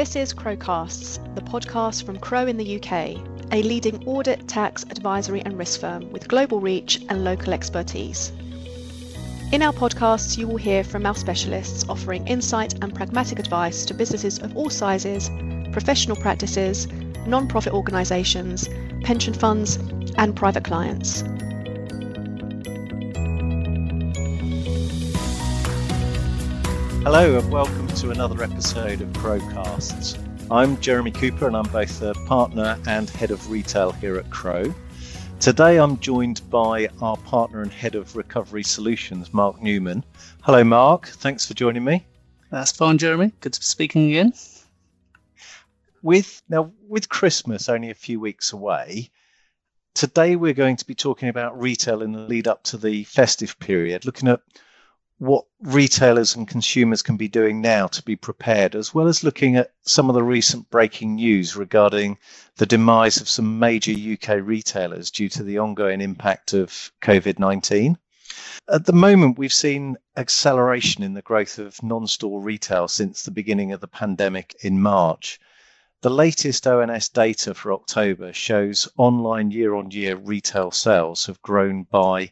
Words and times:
This 0.00 0.16
is 0.16 0.32
Crowecasts, 0.32 1.18
the 1.34 1.42
podcast 1.42 2.04
from 2.04 2.18
Crowe 2.18 2.46
in 2.46 2.56
the 2.56 2.76
UK, 2.76 3.18
a 3.52 3.62
leading 3.62 4.02
audit, 4.08 4.48
tax, 4.48 4.82
advisory, 4.84 5.42
and 5.42 5.58
risk 5.58 5.78
firm 5.78 6.10
with 6.10 6.26
global 6.26 6.58
reach 6.58 7.02
and 7.10 7.22
local 7.22 7.52
expertise. 7.52 8.32
In 9.52 9.60
our 9.60 9.74
podcasts, 9.74 10.38
you 10.38 10.48
will 10.48 10.56
hear 10.56 10.84
from 10.84 11.04
our 11.04 11.14
specialists 11.14 11.84
offering 11.86 12.26
insight 12.26 12.82
and 12.82 12.94
pragmatic 12.94 13.38
advice 13.38 13.84
to 13.84 13.92
businesses 13.92 14.38
of 14.38 14.56
all 14.56 14.70
sizes, 14.70 15.28
professional 15.70 16.16
practices, 16.16 16.88
non 17.26 17.46
profit 17.46 17.74
organisations, 17.74 18.70
pension 19.04 19.34
funds, 19.34 19.76
and 20.16 20.34
private 20.34 20.64
clients. 20.64 21.20
Hello, 27.04 27.38
and 27.38 27.52
welcome 27.52 27.79
to 27.96 28.10
another 28.10 28.40
episode 28.42 29.00
of 29.00 29.08
Crowecasts. 29.14 30.16
I'm 30.48 30.80
Jeremy 30.80 31.10
Cooper, 31.10 31.48
and 31.48 31.56
I'm 31.56 31.68
both 31.72 32.00
a 32.02 32.14
partner 32.26 32.78
and 32.86 33.10
head 33.10 33.32
of 33.32 33.50
retail 33.50 33.90
here 33.90 34.16
at 34.16 34.30
Crowe. 34.30 34.72
Today, 35.40 35.78
I'm 35.78 35.98
joined 35.98 36.48
by 36.50 36.88
our 37.02 37.16
partner 37.16 37.62
and 37.62 37.72
head 37.72 37.96
of 37.96 38.14
recovery 38.14 38.62
solutions, 38.62 39.34
Mark 39.34 39.60
Newman. 39.60 40.04
Hello, 40.42 40.62
Mark. 40.62 41.08
Thanks 41.08 41.46
for 41.46 41.54
joining 41.54 41.82
me. 41.82 42.06
That's 42.50 42.70
fine, 42.70 42.96
Jeremy. 42.96 43.32
Good 43.40 43.54
to 43.54 43.60
be 43.60 43.64
speaking 43.64 44.10
again. 44.10 44.34
With 46.00 46.42
now, 46.48 46.70
with 46.86 47.08
Christmas 47.08 47.68
only 47.68 47.90
a 47.90 47.94
few 47.94 48.20
weeks 48.20 48.52
away, 48.52 49.10
today 49.94 50.36
we're 50.36 50.52
going 50.52 50.76
to 50.76 50.86
be 50.86 50.94
talking 50.94 51.28
about 51.28 51.60
retail 51.60 52.02
in 52.02 52.12
the 52.12 52.20
lead 52.20 52.46
up 52.46 52.62
to 52.64 52.76
the 52.76 53.02
festive 53.02 53.58
period, 53.58 54.04
looking 54.04 54.28
at 54.28 54.40
what 55.20 55.44
retailers 55.60 56.34
and 56.34 56.48
consumers 56.48 57.02
can 57.02 57.18
be 57.18 57.28
doing 57.28 57.60
now 57.60 57.86
to 57.86 58.02
be 58.02 58.16
prepared, 58.16 58.74
as 58.74 58.94
well 58.94 59.06
as 59.06 59.22
looking 59.22 59.54
at 59.54 59.70
some 59.82 60.08
of 60.08 60.14
the 60.14 60.22
recent 60.22 60.70
breaking 60.70 61.16
news 61.16 61.54
regarding 61.54 62.16
the 62.56 62.64
demise 62.64 63.20
of 63.20 63.28
some 63.28 63.58
major 63.58 63.92
UK 63.92 64.38
retailers 64.42 65.10
due 65.10 65.28
to 65.28 65.42
the 65.42 65.58
ongoing 65.58 66.00
impact 66.00 66.54
of 66.54 66.90
COVID 67.02 67.38
19. 67.38 67.98
At 68.72 68.86
the 68.86 68.94
moment, 68.94 69.38
we've 69.38 69.52
seen 69.52 69.98
acceleration 70.16 71.02
in 71.02 71.12
the 71.12 71.20
growth 71.20 71.58
of 71.58 71.82
non 71.82 72.06
store 72.06 72.40
retail 72.40 72.88
since 72.88 73.22
the 73.22 73.30
beginning 73.30 73.72
of 73.72 73.82
the 73.82 73.88
pandemic 73.88 74.56
in 74.62 74.80
March. 74.80 75.38
The 76.00 76.08
latest 76.08 76.66
ONS 76.66 77.10
data 77.10 77.52
for 77.52 77.74
October 77.74 78.32
shows 78.32 78.88
online 78.96 79.50
year 79.50 79.74
on 79.74 79.90
year 79.90 80.16
retail 80.16 80.70
sales 80.70 81.26
have 81.26 81.42
grown 81.42 81.82
by 81.82 82.30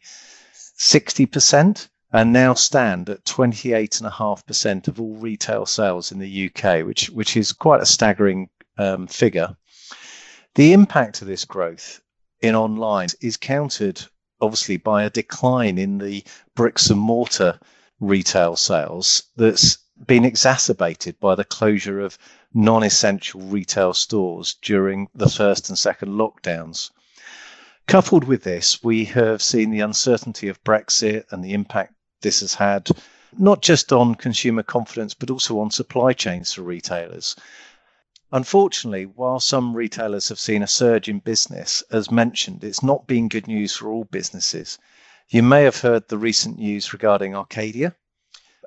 60% 0.55 1.89
and 2.13 2.33
now 2.33 2.55
stand 2.55 3.11
at 3.11 3.25
28.5% 3.25 4.89
of 4.89 5.01
all 5.01 5.17
retail 5.17 5.67
sales 5.67 6.11
in 6.11 6.19
the 6.19 6.51
UK, 6.51 6.87
which, 6.87 7.11
which 7.11 7.37
is 7.37 7.53
quite 7.53 7.83
a 7.83 7.87
staggering 7.87 8.49
um, 8.79 9.07
figure. 9.07 9.57
The 10.55 10.73
impact 10.73 11.21
of 11.21 11.29
this 11.29 11.45
growth 11.45 12.01
in 12.41 12.55
online 12.55 13.09
is 13.21 13.37
countered, 13.37 14.03
obviously, 14.41 14.79
by 14.79 15.05
a 15.05 15.11
decline 15.11 15.77
in 15.77 15.99
the 15.99 16.25
bricks 16.55 16.89
and 16.89 16.99
mortar 16.99 17.61
retail 18.01 18.57
sales 18.57 19.25
that's 19.37 19.79
been 20.07 20.25
exacerbated 20.25 21.19
by 21.21 21.35
the 21.35 21.45
closure 21.45 22.01
of 22.01 22.17
non 22.55 22.85
essential 22.85 23.41
retail 23.41 23.93
stores 23.93 24.55
during 24.63 25.09
the 25.15 25.29
first 25.29 25.69
and 25.69 25.79
second 25.79 26.13
lockdowns. 26.13 26.91
Coupled 27.87 28.25
with 28.25 28.45
this, 28.45 28.83
we 28.83 29.05
have 29.07 29.43
seen 29.43 29.71
the 29.71 29.81
uncertainty 29.81 30.49
of 30.49 30.63
Brexit 30.63 31.25
and 31.31 31.45
the 31.45 31.53
impact 31.53 31.95
this 32.21 32.41
has 32.41 32.55
had 32.55 32.89
not 33.37 33.63
just 33.63 33.93
on 33.93 34.15
consumer 34.15 34.63
confidence, 34.63 35.15
but 35.15 35.31
also 35.31 35.61
on 35.61 35.71
supply 35.71 36.13
chains 36.13 36.53
for 36.53 36.63
retailers. 36.63 37.37
Unfortunately, 38.33 39.07
while 39.07 39.41
some 39.41 39.75
retailers 39.75 40.29
have 40.29 40.39
seen 40.39 40.63
a 40.63 40.67
surge 40.67 41.09
in 41.09 41.19
business, 41.19 41.83
as 41.91 42.11
mentioned, 42.11 42.63
it's 42.63 42.83
not 42.83 43.07
been 43.07 43.29
good 43.29 43.47
news 43.47 43.75
for 43.75 43.89
all 43.89 44.05
businesses. 44.05 44.79
You 45.29 45.43
may 45.43 45.63
have 45.65 45.81
heard 45.81 46.09
the 46.09 46.19
recent 46.19 46.59
news 46.59 46.93
regarding 46.93 47.35
Arcadia, 47.35 47.95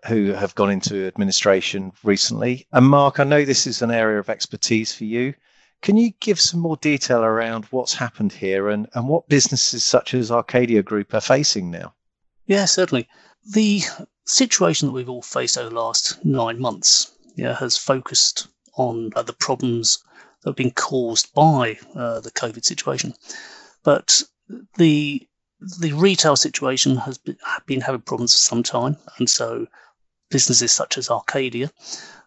who 0.08 0.32
have 0.32 0.56
gone 0.56 0.72
into 0.72 1.06
administration 1.06 1.92
recently. 2.04 2.66
And 2.72 2.88
Mark, 2.88 3.20
I 3.20 3.24
know 3.24 3.46
this 3.46 3.68
is 3.68 3.82
an 3.82 3.92
area 3.92 4.20
of 4.20 4.30
expertise 4.30 4.94
for 4.94 5.06
you. 5.06 5.34
Can 5.82 5.98
you 5.98 6.12
give 6.20 6.40
some 6.40 6.60
more 6.60 6.78
detail 6.78 7.24
around 7.24 7.66
what's 7.66 7.94
happened 7.94 8.32
here 8.32 8.70
and, 8.70 8.88
and 8.94 9.08
what 9.08 9.30
businesses 9.30 9.84
such 9.84 10.14
as 10.14 10.32
Arcadia 10.32 10.84
Group 10.84 11.14
are 11.14 11.22
facing 11.22 11.72
now? 11.72 11.94
Yeah, 12.46 12.66
certainly. 12.66 13.08
The 13.50 13.82
situation 14.26 14.88
that 14.88 14.94
we've 14.94 15.10
all 15.10 15.22
faced 15.22 15.58
over 15.58 15.70
the 15.70 15.76
last 15.76 16.24
nine 16.24 16.60
months 16.60 17.12
has 17.38 17.78
focused 17.78 18.48
on 18.76 19.12
uh, 19.16 19.24
the 19.24 19.34
problems 19.34 20.04
that 20.42 20.52
have 20.52 20.56
been 20.56 20.72
caused 20.72 21.34
by 21.34 21.78
uh, 21.96 22.20
the 22.20 22.32
COVID 22.32 22.64
situation. 22.64 23.14
But 23.84 24.24
the 24.78 25.28
the 25.80 25.94
retail 25.94 26.36
situation 26.36 26.98
has 26.98 27.20
been, 27.20 27.38
been, 27.68 27.82
having 27.82 28.02
problems 28.02 28.34
for 28.34 28.40
some 28.40 28.64
time, 28.64 28.98
and 29.18 29.30
so 29.30 29.68
businesses 30.32 30.72
such 30.72 30.98
as 30.98 31.10
Arcadia 31.10 31.72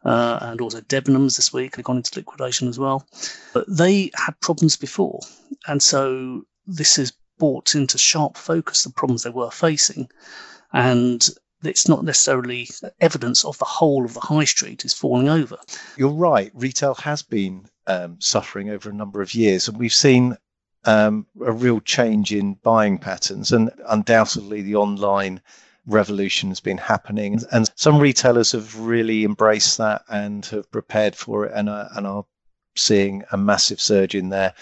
uh, 0.04 0.38
and 0.42 0.60
also 0.60 0.81
Debenhams 0.82 1.36
this 1.36 1.52
week 1.52 1.76
have 1.76 1.84
gone 1.84 1.96
into 1.96 2.19
liquidation 2.19 2.69
as 2.69 2.78
well. 2.78 3.06
But 3.52 3.64
they 3.69 4.10
had 4.14 4.38
problems 4.41 4.76
before, 4.76 5.20
and 5.66 5.82
so 5.82 6.44
this 6.66 6.96
has 6.96 7.12
brought 7.38 7.75
into 7.75 7.98
sharp 7.98 8.36
focus 8.36 8.84
the 8.84 8.91
problems 8.91 9.22
they 9.22 9.31
were 9.31 9.50
facing 9.50 10.08
and 10.75 11.31
it's 11.62 11.89
not 11.89 12.05
necessarily 12.05 12.69
evidence 13.01 13.45
of 13.45 13.57
the 13.59 13.65
whole 13.65 14.05
of 14.05 14.12
the 14.12 14.21
high 14.21 14.45
street 14.45 14.85
is 14.85 14.93
falling 14.93 15.29
over. 15.29 15.57
You're 15.97 16.11
right. 16.11 16.51
Retail 16.53 16.95
has 16.97 17.23
been 17.23 17.67
um, 17.87 18.17
suffering 18.21 18.69
over 18.69 18.91
a 18.91 18.95
number 18.95 19.23
of 19.23 19.35
years, 19.35 19.69
and 19.69 19.79
we've 19.79 19.95
seen 19.95 20.37
um, 20.85 21.27
a 21.43 21.53
real 21.53 21.81
change 21.81 22.35
in 22.35 22.55
buying 22.55 22.99
patterns, 22.99 23.53
and 23.53 23.71
undoubtedly 23.89 24.61
the 24.62 24.75
online 24.75 25.41
revolution 25.87 26.51
has 26.51 26.61
been 26.61 26.79
happening. 26.79 27.41
And 27.53 27.71
some 27.77 27.99
retailers 27.99 28.53
have 28.53 28.79
really 28.79 29.25
embraced 29.25 29.79
that 29.79 30.03
and 30.09 30.45
have 30.47 30.71
prepared 30.73 31.15
for 31.15 31.47
it, 31.47 31.53
and 31.55 31.71
are, 31.71 31.89
and 31.95 32.06
are 32.06 32.27
seeing 32.77 33.23
a 33.31 33.37
massive 33.37 33.81
surge 33.81 34.15
in 34.15 34.29
their 34.29 34.55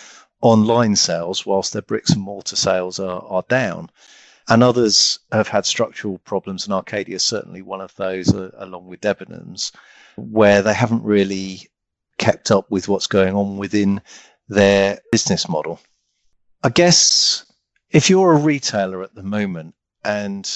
online 0.43 0.95
sales, 0.95 1.47
whilst 1.47 1.73
their 1.73 1.83
bricks 1.83 2.11
and 2.11 2.23
mortar 2.23 2.57
sales 2.57 3.01
are, 3.01 3.23
are 3.23 3.45
down 3.49 3.91
and 4.49 4.63
others 4.63 5.19
have 5.31 5.49
had 5.49 5.67
structural 5.67 6.19
problems, 6.19 6.65
and 6.65 6.75
Arcadia 6.75 7.17
is 7.17 7.23
certainly 7.23 7.63
one 7.63 7.81
of 7.81 7.95
those, 7.97 8.35
uh, 8.35 8.51
along 8.59 8.87
with 8.87 9.01
Debenhams, 9.01 9.73
where 10.17 10.63
they 10.63 10.75
haven't 10.75 11.03
really 11.03 11.69
kept 12.19 12.51
up 12.51 12.71
with 12.71 12.89
what's 12.89 13.07
going 13.07 13.35
on 13.35 13.57
within 13.57 14.01
their 14.49 14.99
business 15.11 15.49
model. 15.49 15.81
I 16.63 16.69
guess 16.69 17.45
if 17.91 18.11
you're 18.11 18.33
a 18.33 18.39
retailer 18.39 19.03
at 19.03 19.15
the 19.15 19.23
moment 19.23 19.75
and 20.05 20.49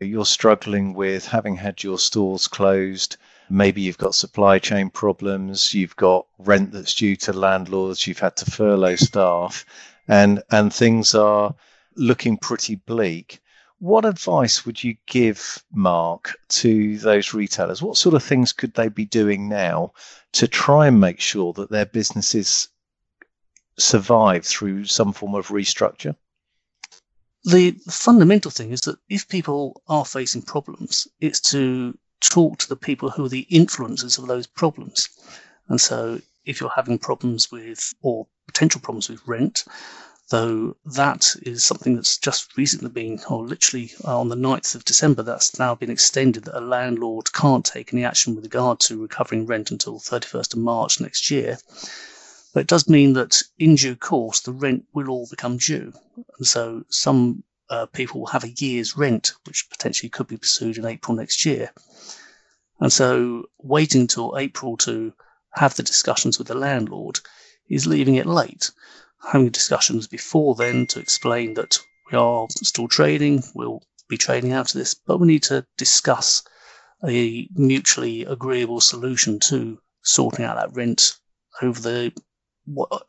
you're 0.00 0.24
struggling 0.24 0.94
with 0.94 1.26
having 1.26 1.56
had 1.56 1.82
your 1.82 1.98
stores 1.98 2.48
closed, 2.48 3.16
maybe 3.48 3.80
you've 3.80 3.98
got 3.98 4.14
supply 4.14 4.58
chain 4.58 4.90
problems, 4.90 5.74
you've 5.74 5.96
got 5.96 6.26
rent 6.38 6.72
that's 6.72 6.94
due 6.94 7.16
to 7.16 7.32
landlords, 7.32 8.06
you've 8.06 8.18
had 8.18 8.36
to 8.36 8.50
furlough 8.50 8.96
staff, 8.96 9.64
and 10.08 10.42
and 10.50 10.72
things 10.72 11.14
are 11.14 11.54
looking 11.96 12.36
pretty 12.36 12.76
bleak. 12.76 13.40
What 13.78 14.04
advice 14.04 14.64
would 14.64 14.82
you 14.82 14.96
give, 15.06 15.62
Mark, 15.72 16.36
to 16.50 16.98
those 16.98 17.34
retailers? 17.34 17.82
What 17.82 17.96
sort 17.96 18.14
of 18.14 18.22
things 18.22 18.52
could 18.52 18.74
they 18.74 18.88
be 18.88 19.04
doing 19.04 19.48
now 19.48 19.92
to 20.34 20.46
try 20.46 20.86
and 20.86 21.00
make 21.00 21.20
sure 21.20 21.52
that 21.54 21.70
their 21.70 21.86
businesses 21.86 22.68
survive 23.78 24.44
through 24.44 24.84
some 24.84 25.12
form 25.12 25.34
of 25.34 25.48
restructure? 25.48 26.14
The 27.44 27.72
fundamental 27.88 28.52
thing 28.52 28.70
is 28.70 28.82
that 28.82 28.98
if 29.08 29.28
people 29.28 29.82
are 29.88 30.04
facing 30.04 30.42
problems, 30.42 31.08
it's 31.20 31.40
to 31.50 31.98
talk 32.20 32.58
to 32.58 32.68
the 32.68 32.76
people 32.76 33.10
who 33.10 33.24
are 33.24 33.28
the 33.28 33.48
influencers 33.50 34.16
of 34.16 34.28
those 34.28 34.46
problems. 34.46 35.08
And 35.68 35.80
so 35.80 36.20
if 36.44 36.60
you're 36.60 36.70
having 36.70 36.98
problems 36.98 37.50
with, 37.50 37.92
or 38.00 38.28
potential 38.46 38.80
problems 38.80 39.08
with 39.08 39.26
rent, 39.26 39.64
though 40.32 40.74
that 40.86 41.36
is 41.42 41.62
something 41.62 41.94
that's 41.94 42.16
just 42.16 42.56
recently 42.56 42.88
been, 42.88 43.20
or 43.28 43.46
literally 43.46 43.92
uh, 44.02 44.18
on 44.18 44.30
the 44.30 44.34
9th 44.34 44.74
of 44.74 44.84
December, 44.86 45.22
that's 45.22 45.58
now 45.58 45.74
been 45.74 45.90
extended 45.90 46.44
that 46.44 46.58
a 46.58 46.60
landlord 46.60 47.30
can't 47.34 47.66
take 47.66 47.92
any 47.92 48.02
action 48.02 48.34
with 48.34 48.44
regard 48.44 48.80
to 48.80 49.02
recovering 49.02 49.44
rent 49.44 49.70
until 49.70 50.00
31st 50.00 50.54
of 50.54 50.60
March 50.60 51.00
next 51.00 51.30
year. 51.30 51.58
But 52.54 52.60
it 52.60 52.66
does 52.66 52.88
mean 52.88 53.12
that 53.12 53.42
in 53.58 53.74
due 53.74 53.94
course, 53.94 54.40
the 54.40 54.52
rent 54.52 54.86
will 54.94 55.10
all 55.10 55.28
become 55.28 55.58
due. 55.58 55.92
And 56.38 56.46
so 56.46 56.84
some 56.88 57.44
uh, 57.68 57.84
people 57.86 58.20
will 58.20 58.28
have 58.28 58.44
a 58.44 58.54
year's 58.56 58.96
rent, 58.96 59.34
which 59.44 59.68
potentially 59.68 60.08
could 60.08 60.28
be 60.28 60.38
pursued 60.38 60.78
in 60.78 60.86
April 60.86 61.14
next 61.14 61.44
year. 61.44 61.70
And 62.80 62.90
so 62.90 63.50
waiting 63.58 64.00
until 64.00 64.38
April 64.38 64.78
to 64.78 65.12
have 65.50 65.74
the 65.74 65.82
discussions 65.82 66.38
with 66.38 66.48
the 66.48 66.54
landlord 66.54 67.20
is 67.68 67.86
leaving 67.86 68.14
it 68.14 68.26
late 68.26 68.70
having 69.30 69.50
discussions 69.50 70.06
before 70.06 70.54
then 70.54 70.86
to 70.88 71.00
explain 71.00 71.54
that 71.54 71.78
we 72.10 72.18
are 72.18 72.46
still 72.50 72.88
trading, 72.88 73.42
we'll 73.54 73.82
be 74.08 74.18
trading 74.18 74.52
out 74.52 74.74
of 74.74 74.78
this, 74.78 74.94
but 74.94 75.18
we 75.18 75.26
need 75.26 75.42
to 75.44 75.66
discuss 75.76 76.42
a 77.04 77.48
mutually 77.54 78.24
agreeable 78.24 78.80
solution 78.80 79.40
to 79.40 79.80
sorting 80.02 80.44
out 80.44 80.56
that 80.56 80.74
rent 80.74 81.18
over 81.60 81.80
the 81.80 82.12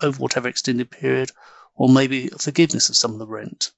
over 0.01 0.17
whatever 0.19 0.47
extended 0.47 0.89
period, 0.89 1.31
or 1.75 1.89
maybe 1.89 2.27
forgiveness 2.39 2.89
of 2.89 2.95
some 2.95 3.13
of 3.13 3.19
the 3.19 3.27
rent. 3.27 3.71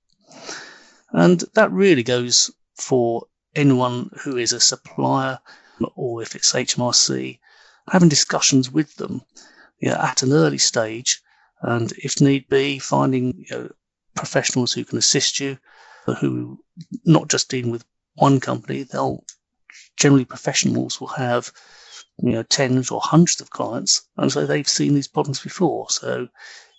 And 1.12 1.44
that 1.54 1.72
really 1.72 2.04
goes 2.04 2.52
for 2.76 3.28
anyone 3.56 4.10
who 4.22 4.38
is 4.38 4.54
a 4.54 4.60
supplier, 4.60 5.40
or 5.96 6.22
if 6.22 6.36
it's 6.36 6.54
HMRC, 6.54 7.40
having 7.90 8.10
discussions 8.10 8.72
with 8.72 8.96
them 8.96 9.22
you 9.80 9.90
know, 9.90 9.98
at 9.98 10.24
an 10.24 10.32
early 10.32 10.58
stage, 10.58 11.22
and 11.62 11.92
if 11.94 12.22
need 12.22 12.48
be, 12.50 12.80
finding 12.80 13.46
you 13.50 13.58
know, 13.58 13.70
professionals 14.16 14.74
who 14.74 14.86
can 14.86 14.98
assist 14.98 15.40
you, 15.40 15.58
who 16.20 16.60
not 17.06 17.28
just 17.30 17.50
dealing 17.50 17.72
with 17.72 17.86
one 18.16 18.40
company, 18.40 18.84
they'll 18.84 19.24
generally 19.98 20.26
professionals 20.26 21.00
will 21.00 21.08
have 21.08 21.52
you 22.20 22.32
know 22.32 22.44
tens 22.44 22.92
or 22.92 23.02
hundreds 23.02 23.42
of 23.42 23.50
clients, 23.50 24.04
and 24.18 24.32
so 24.32 24.46
they've 24.46 24.68
seen 24.68 24.94
these 24.94 25.08
problems 25.08 25.40
before. 25.40 25.90
So 25.90 26.28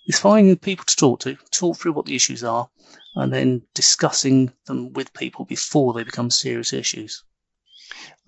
it's 0.05 0.19
finding 0.19 0.55
people 0.57 0.85
to 0.85 0.95
talk 0.95 1.19
to, 1.21 1.37
talk 1.51 1.77
through 1.77 1.93
what 1.93 2.05
the 2.05 2.15
issues 2.15 2.43
are, 2.43 2.69
and 3.15 3.33
then 3.33 3.61
discussing 3.73 4.51
them 4.65 4.93
with 4.93 5.13
people 5.13 5.45
before 5.45 5.93
they 5.93 6.03
become 6.03 6.31
serious 6.31 6.73
issues. 6.73 7.23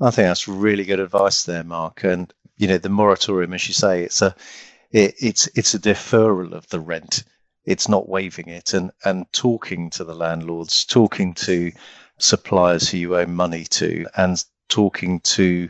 I 0.02 0.12
think 0.12 0.28
that's 0.28 0.48
really 0.48 0.86
good 0.86 1.00
advice 1.00 1.44
there, 1.44 1.64
Mark. 1.64 2.04
And 2.04 2.34
you 2.58 2.68
know, 2.68 2.78
the 2.78 2.90
moratorium, 2.90 3.54
as 3.54 3.68
you 3.68 3.74
say, 3.74 4.04
it's 4.04 4.22
a 4.22 4.36
it, 4.92 5.16
it's 5.20 5.48
it's 5.56 5.74
a 5.74 5.80
deferral 5.80 6.54
of 6.54 6.68
the 6.70 6.80
rent. 6.80 7.24
It's 7.66 7.88
not 7.88 8.10
waiving 8.10 8.50
it, 8.50 8.74
and 8.74 8.92
and 9.04 9.32
talking 9.32 9.90
to 9.92 10.04
the 10.04 10.16
landlords, 10.16 10.86
talking 10.86 11.34
to 11.36 11.72
suppliers 12.18 12.90
who 12.90 12.98
you 12.98 13.18
owe 13.18 13.26
money 13.26 13.64
to, 13.66 14.06
and 14.16 14.44
talking 14.68 15.20
to 15.22 15.70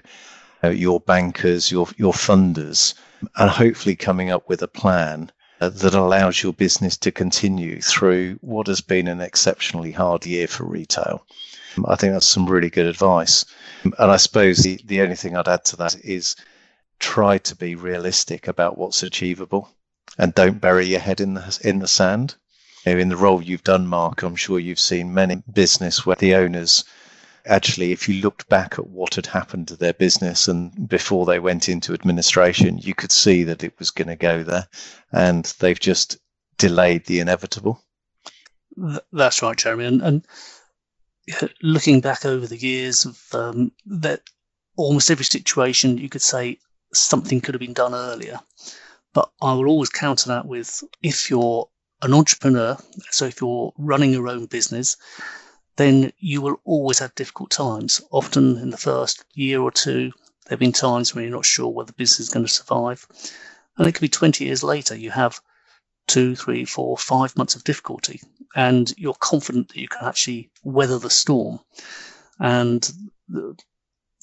uh, 0.64 0.70
your 0.70 1.00
bankers, 1.00 1.72
your 1.72 1.88
your 1.98 2.14
funders, 2.14 2.94
and 3.36 3.50
hopefully 3.50 3.96
coming 3.96 4.30
up 4.30 4.48
with 4.48 4.62
a 4.62 4.68
plan 4.68 5.32
uh, 5.62 5.70
that 5.70 5.94
allows 5.94 6.42
your 6.42 6.54
business 6.54 6.98
to 6.98 7.12
continue 7.12 7.82
through 7.82 8.38
what 8.42 8.68
has 8.68 8.82
been 8.82 9.08
an 9.08 9.22
exceptionally 9.22 9.92
hard 9.92 10.26
year 10.26 10.48
for 10.48 10.64
retail. 10.66 11.26
I 11.86 11.96
think 11.96 12.14
that's 12.14 12.28
some 12.28 12.50
really 12.50 12.70
good 12.70 12.88
advice. 12.88 13.46
And 13.84 14.12
I 14.12 14.18
suppose 14.18 14.58
the, 14.58 14.80
the 14.86 15.02
only 15.02 15.16
thing 15.16 15.36
I'd 15.36 15.48
add 15.48 15.66
to 15.66 15.78
that 15.78 16.04
is 16.04 16.36
try 17.00 17.38
to 17.40 17.56
be 17.56 17.76
realistic 17.76 18.48
about 18.48 18.78
what's 18.78 19.04
achievable 19.04 19.70
and 20.18 20.34
don't 20.34 20.62
bury 20.62 20.86
your 20.86 21.00
head 21.00 21.22
in 21.22 21.34
the 21.34 21.60
in 21.64 21.80
the 21.80 21.88
sand. 21.88 22.36
In 22.86 23.10
the 23.10 23.18
role 23.18 23.42
you've 23.42 23.64
done, 23.64 23.88
Mark, 23.88 24.24
I'm 24.24 24.36
sure 24.36 24.58
you've 24.58 24.80
seen 24.80 25.14
many 25.14 25.44
business 25.52 26.06
where 26.06 26.16
the 26.16 26.36
owners 26.36 26.86
actually, 27.46 27.92
if 27.92 28.08
you 28.08 28.22
looked 28.22 28.48
back 28.48 28.80
at 28.80 28.88
what 28.88 29.16
had 29.16 29.26
happened 29.26 29.68
to 29.68 29.76
their 29.76 29.94
business 29.94 30.48
and 30.48 30.88
before 30.88 31.26
they 31.26 31.40
went 31.40 31.68
into 31.68 31.94
administration, 31.94 32.78
you 32.78 32.94
could 32.96 33.12
see 33.12 33.44
that 33.44 33.64
it 33.64 33.78
was 33.80 33.92
going 33.92 34.08
to 34.08 34.16
go 34.16 34.44
there, 34.44 34.68
and 35.12 35.46
they've 35.60 35.80
just 35.80 36.18
delayed 36.58 37.06
the 37.06 37.20
inevitable. 37.20 37.84
That's 39.12 39.42
right, 39.42 39.58
Jeremy. 39.58 39.86
And, 39.86 40.02
and 40.02 40.26
looking 41.62 42.02
back 42.02 42.26
over 42.26 42.48
the 42.48 42.58
years 42.58 43.06
of 43.06 43.22
um, 43.34 43.72
that, 43.86 44.22
almost 44.78 45.12
every 45.12 45.26
situation 45.26 45.98
you 45.98 46.08
could 46.08 46.22
say 46.22 46.58
something 46.94 47.42
could 47.42 47.56
have 47.56 47.60
been 47.60 47.74
done 47.74 47.94
earlier. 47.94 48.40
But 49.14 49.32
I 49.42 49.54
will 49.54 49.68
always 49.68 49.90
counter 49.90 50.30
that 50.30 50.46
with 50.46 50.84
if 51.02 51.30
you're 51.30 51.70
an 52.02 52.14
entrepreneur, 52.14 52.78
so 53.12 53.26
if 53.26 53.42
you're 53.42 53.74
running 53.78 54.12
your 54.12 54.28
own 54.28 54.46
business, 54.46 54.98
then 55.76 56.12
you 56.20 56.42
will 56.42 56.60
always 56.66 57.00
have 57.00 57.16
difficult 57.16 57.52
times. 57.52 58.02
Often 58.12 58.58
in 58.58 58.70
the 58.70 58.78
first 58.78 59.24
year 59.34 59.62
or 59.62 59.72
two, 59.72 60.12
there 60.46 60.52
have 60.52 60.60
been 60.60 60.72
times 60.72 61.14
when 61.14 61.24
you're 61.24 61.34
not 61.34 61.46
sure 61.46 61.70
whether 61.70 61.88
the 61.88 61.94
business 61.94 62.28
is 62.28 62.30
going 62.30 62.46
to 62.46 62.52
survive. 62.52 63.08
And 63.78 63.88
it 63.88 63.94
could 63.94 64.02
be 64.02 64.10
20 64.10 64.46
years 64.46 64.64
later, 64.64 64.96
you 64.96 65.12
have 65.12 65.40
two, 66.08 66.36
three, 66.36 66.66
four, 66.66 66.98
five 66.98 67.38
months 67.38 67.56
of 67.56 67.64
difficulty, 67.64 68.22
and 68.56 68.94
you're 68.98 69.14
confident 69.14 69.70
that 69.70 69.80
you 69.80 69.88
can 69.88 70.08
actually 70.08 70.52
weather 70.64 71.00
the 71.00 71.10
storm. 71.10 71.60
And 72.40 72.92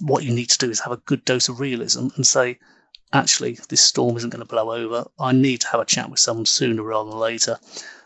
what 0.00 0.24
you 0.24 0.32
need 0.32 0.50
to 0.50 0.58
do 0.58 0.70
is 0.70 0.80
have 0.80 0.92
a 0.92 0.98
good 0.98 1.24
dose 1.24 1.48
of 1.48 1.60
realism 1.60 2.08
and 2.16 2.26
say, 2.26 2.58
actually, 3.12 3.58
this 3.68 3.82
storm 3.82 4.16
isn't 4.16 4.30
going 4.30 4.42
to 4.42 4.48
blow 4.48 4.72
over. 4.72 5.06
I 5.18 5.32
need 5.32 5.62
to 5.62 5.68
have 5.68 5.80
a 5.80 5.86
chat 5.86 6.10
with 6.10 6.20
someone 6.20 6.46
sooner 6.46 6.82
rather 6.82 7.10
than 7.10 7.18
later. 7.18 7.58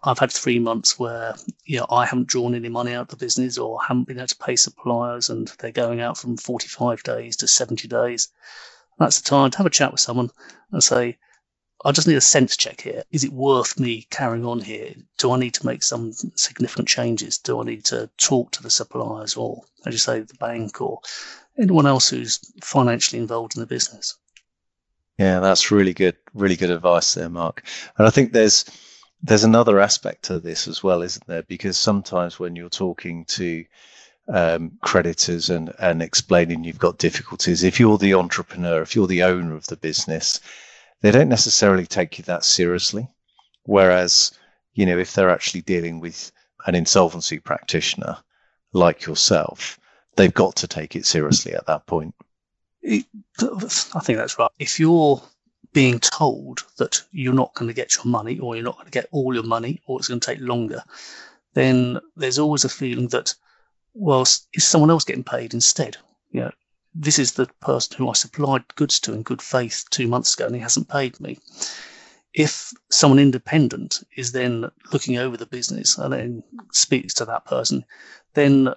I've 0.02 0.18
had 0.18 0.32
three 0.32 0.58
months 0.58 0.98
where 0.98 1.34
you 1.64 1.78
know 1.78 1.86
I 1.90 2.06
haven't 2.06 2.28
drawn 2.28 2.54
any 2.54 2.68
money 2.68 2.92
out 2.92 3.02
of 3.02 3.08
the 3.08 3.24
business 3.24 3.58
or 3.58 3.82
haven't 3.82 4.08
been 4.08 4.18
able 4.18 4.28
to 4.28 4.36
pay 4.36 4.56
suppliers, 4.56 5.28
and 5.28 5.48
they're 5.58 5.72
going 5.72 6.00
out 6.00 6.16
from 6.16 6.36
45 6.36 7.02
days 7.02 7.36
to 7.36 7.48
70 7.48 7.88
days. 7.88 8.28
That's 8.98 9.20
the 9.20 9.28
time 9.28 9.50
to 9.50 9.58
have 9.58 9.66
a 9.66 9.70
chat 9.70 9.92
with 9.92 10.00
someone 10.00 10.30
and 10.70 10.82
say, 10.82 11.18
I 11.82 11.92
just 11.92 12.06
need 12.06 12.16
a 12.16 12.20
sense 12.20 12.56
check 12.56 12.82
here. 12.82 13.04
Is 13.10 13.24
it 13.24 13.32
worth 13.32 13.80
me 13.80 14.06
carrying 14.10 14.44
on 14.44 14.60
here? 14.60 14.94
Do 15.16 15.32
I 15.32 15.38
need 15.38 15.54
to 15.54 15.66
make 15.66 15.82
some 15.82 16.12
significant 16.12 16.88
changes? 16.88 17.38
Do 17.38 17.60
I 17.60 17.64
need 17.64 17.86
to 17.86 18.10
talk 18.18 18.52
to 18.52 18.62
the 18.62 18.68
suppliers 18.68 19.34
or, 19.34 19.62
as 19.86 19.94
you 19.94 19.98
say, 19.98 20.20
the 20.20 20.34
bank 20.34 20.82
or 20.82 21.00
anyone 21.58 21.86
else 21.86 22.10
who's 22.10 22.38
financially 22.62 23.20
involved 23.20 23.56
in 23.56 23.60
the 23.60 23.66
business? 23.66 24.16
Yeah, 25.18 25.40
that's 25.40 25.70
really 25.70 25.92
good, 25.92 26.16
really 26.32 26.56
good 26.56 26.70
advice 26.70 27.14
there, 27.14 27.28
Mark. 27.28 27.64
And 27.98 28.06
I 28.06 28.10
think 28.10 28.32
there's 28.32 28.64
there's 29.22 29.44
another 29.44 29.80
aspect 29.80 30.24
to 30.24 30.40
this 30.40 30.66
as 30.66 30.82
well, 30.82 31.02
isn't 31.02 31.26
there? 31.26 31.42
Because 31.42 31.76
sometimes 31.76 32.38
when 32.38 32.56
you're 32.56 32.70
talking 32.70 33.26
to 33.26 33.64
um, 34.32 34.72
creditors 34.82 35.50
and, 35.50 35.74
and 35.78 36.00
explaining 36.00 36.64
you've 36.64 36.78
got 36.78 36.98
difficulties, 36.98 37.62
if 37.62 37.78
you're 37.78 37.98
the 37.98 38.14
entrepreneur, 38.14 38.80
if 38.80 38.96
you're 38.96 39.06
the 39.06 39.24
owner 39.24 39.54
of 39.54 39.66
the 39.66 39.76
business, 39.76 40.40
they 41.02 41.10
don't 41.10 41.28
necessarily 41.28 41.86
take 41.86 42.18
you 42.18 42.24
that 42.24 42.44
seriously. 42.44 43.08
Whereas, 43.64 44.32
you 44.72 44.86
know, 44.86 44.98
if 44.98 45.12
they're 45.12 45.30
actually 45.30 45.62
dealing 45.62 46.00
with 46.00 46.32
an 46.66 46.74
insolvency 46.74 47.38
practitioner 47.38 48.16
like 48.72 49.04
yourself, 49.04 49.79
they've 50.16 50.34
got 50.34 50.56
to 50.56 50.68
take 50.68 50.96
it 50.96 51.06
seriously 51.06 51.54
at 51.54 51.66
that 51.66 51.86
point. 51.86 52.14
I 52.84 53.04
think 54.02 54.18
that's 54.18 54.38
right. 54.38 54.50
If 54.58 54.80
you're 54.80 55.22
being 55.72 56.00
told 56.00 56.64
that 56.78 57.02
you're 57.12 57.32
not 57.32 57.54
going 57.54 57.68
to 57.68 57.74
get 57.74 57.94
your 57.94 58.06
money 58.06 58.38
or 58.38 58.54
you're 58.54 58.64
not 58.64 58.76
going 58.76 58.86
to 58.86 58.90
get 58.90 59.08
all 59.12 59.34
your 59.34 59.44
money 59.44 59.80
or 59.86 59.98
it's 59.98 60.08
going 60.08 60.20
to 60.20 60.26
take 60.26 60.40
longer, 60.40 60.82
then 61.54 62.00
there's 62.16 62.38
always 62.38 62.64
a 62.64 62.68
feeling 62.68 63.08
that, 63.08 63.34
well, 63.94 64.22
is 64.22 64.48
someone 64.58 64.90
else 64.90 65.04
getting 65.04 65.24
paid 65.24 65.54
instead? 65.54 65.96
You 66.30 66.42
know, 66.42 66.50
this 66.94 67.18
is 67.18 67.32
the 67.32 67.46
person 67.60 67.96
who 67.96 68.08
I 68.08 68.14
supplied 68.14 68.64
goods 68.74 68.98
to 69.00 69.12
in 69.12 69.22
good 69.22 69.42
faith 69.42 69.84
two 69.90 70.08
months 70.08 70.34
ago 70.34 70.46
and 70.46 70.54
he 70.54 70.60
hasn't 70.60 70.88
paid 70.88 71.20
me. 71.20 71.38
If 72.32 72.72
someone 72.90 73.18
independent 73.18 74.02
is 74.16 74.32
then 74.32 74.70
looking 74.92 75.18
over 75.18 75.36
the 75.36 75.46
business 75.46 75.98
and 75.98 76.12
then 76.12 76.42
speaks 76.72 77.14
to 77.14 77.24
that 77.26 77.44
person, 77.44 77.84
then 78.34 78.74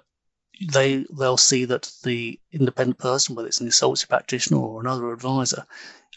they 0.60 1.06
they'll 1.18 1.36
see 1.36 1.64
that 1.64 1.90
the 2.02 2.38
independent 2.52 2.98
person, 2.98 3.34
whether 3.34 3.48
it's 3.48 3.60
an 3.60 3.66
insolvency 3.66 4.06
practitioner 4.06 4.60
or 4.60 4.80
another 4.80 5.12
advisor, 5.12 5.66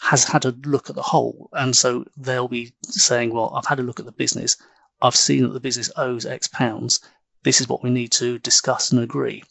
has 0.01 0.23
had 0.23 0.45
a 0.45 0.55
look 0.65 0.89
at 0.89 0.95
the 0.95 1.01
whole, 1.01 1.49
and 1.53 1.75
so 1.75 2.05
they'll 2.15 2.47
be 2.47 2.73
saying, 2.83 3.33
"Well, 3.33 3.53
I've 3.55 3.65
had 3.65 3.79
a 3.79 3.83
look 3.83 3.99
at 3.99 4.05
the 4.05 4.11
business. 4.11 4.57
I've 5.01 5.15
seen 5.15 5.43
that 5.43 5.53
the 5.53 5.59
business 5.59 5.91
owes 5.95 6.25
X 6.25 6.47
pounds. 6.47 6.99
This 7.43 7.61
is 7.61 7.67
what 7.67 7.83
we 7.83 7.89
need 7.89 8.11
to 8.13 8.39
discuss 8.39 8.91
and 8.91 9.01
agree." 9.01 9.43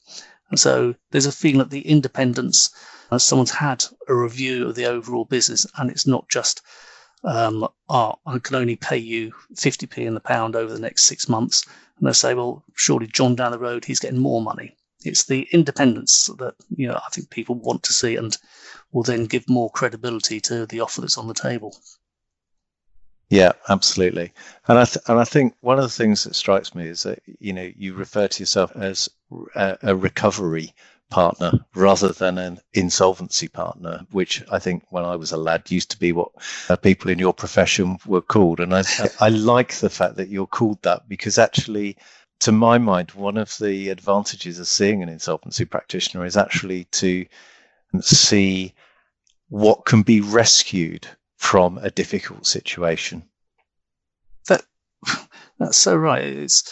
And 0.50 0.60
so 0.60 0.94
there's 1.10 1.26
a 1.26 1.32
feeling 1.32 1.58
that 1.58 1.70
the 1.70 1.86
independence, 1.88 2.70
uh, 3.10 3.18
someone's 3.18 3.50
had 3.50 3.84
a 4.08 4.14
review 4.14 4.68
of 4.68 4.76
the 4.76 4.86
overall 4.86 5.24
business, 5.24 5.66
and 5.76 5.90
it's 5.90 6.06
not 6.06 6.28
just, 6.28 6.62
um, 7.24 7.66
oh, 7.88 8.14
I 8.24 8.38
can 8.38 8.54
only 8.54 8.76
pay 8.76 8.98
you 8.98 9.32
50p 9.54 10.06
in 10.06 10.14
the 10.14 10.20
pound 10.20 10.54
over 10.54 10.72
the 10.72 10.78
next 10.78 11.02
six 11.02 11.28
months. 11.28 11.64
And 11.98 12.06
they 12.06 12.12
say, 12.12 12.34
well, 12.34 12.62
surely 12.74 13.06
John 13.08 13.34
down 13.34 13.52
the 13.52 13.58
road, 13.58 13.84
he's 13.84 13.98
getting 13.98 14.20
more 14.20 14.42
money. 14.42 14.75
It's 15.04 15.24
the 15.24 15.46
independence 15.52 16.30
that 16.38 16.54
you 16.74 16.88
know 16.88 16.94
I 16.94 17.08
think 17.12 17.30
people 17.30 17.54
want 17.54 17.82
to 17.84 17.92
see, 17.92 18.16
and 18.16 18.36
will 18.92 19.02
then 19.02 19.26
give 19.26 19.48
more 19.48 19.70
credibility 19.70 20.40
to 20.40 20.66
the 20.66 20.80
offer 20.80 21.00
that's 21.00 21.18
on 21.18 21.28
the 21.28 21.34
table. 21.34 21.76
Yeah, 23.28 23.52
absolutely. 23.68 24.32
And 24.68 24.78
I 24.78 24.84
th- 24.84 25.04
and 25.08 25.18
I 25.18 25.24
think 25.24 25.54
one 25.60 25.78
of 25.78 25.84
the 25.84 25.88
things 25.88 26.24
that 26.24 26.36
strikes 26.36 26.74
me 26.74 26.86
is 26.86 27.02
that 27.02 27.20
you 27.40 27.52
know 27.52 27.70
you 27.76 27.94
refer 27.94 28.28
to 28.28 28.42
yourself 28.42 28.72
as 28.76 29.10
a, 29.54 29.78
a 29.82 29.96
recovery 29.96 30.74
partner 31.10 31.52
rather 31.74 32.08
than 32.08 32.38
an 32.38 32.60
insolvency 32.72 33.48
partner, 33.48 34.06
which 34.10 34.44
I 34.50 34.58
think 34.58 34.84
when 34.90 35.04
I 35.04 35.16
was 35.16 35.32
a 35.32 35.36
lad 35.36 35.70
used 35.70 35.90
to 35.92 35.98
be 35.98 36.12
what 36.12 36.30
uh, 36.68 36.76
people 36.76 37.10
in 37.10 37.18
your 37.18 37.34
profession 37.34 37.98
were 38.06 38.22
called. 38.22 38.60
And 38.60 38.74
I, 38.74 38.84
I 39.20 39.28
like 39.28 39.74
the 39.74 39.90
fact 39.90 40.16
that 40.16 40.28
you're 40.28 40.46
called 40.46 40.82
that 40.82 41.08
because 41.08 41.38
actually, 41.38 41.96
to 42.40 42.52
my 42.52 42.78
mind, 42.78 43.12
one 43.12 43.36
of 43.36 43.56
the 43.58 43.88
advantages 43.88 44.58
of 44.58 44.68
seeing 44.68 45.02
an 45.02 45.08
insolvency 45.08 45.64
practitioner 45.64 46.24
is 46.24 46.36
actually 46.36 46.84
to 46.84 47.26
see 48.00 48.74
what 49.48 49.84
can 49.84 50.02
be 50.02 50.20
rescued 50.20 51.06
from 51.36 51.78
a 51.78 51.90
difficult 51.90 52.46
situation. 52.46 53.22
That 54.48 54.64
that's 55.58 55.76
so 55.76 55.96
right. 55.96 56.24
It's 56.24 56.62